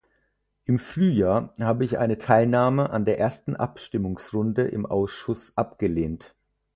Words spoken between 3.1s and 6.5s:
ersten Abstimmungsrunde im Ausschuss abgelehnt.